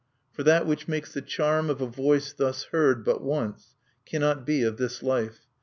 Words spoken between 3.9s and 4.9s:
cannot be of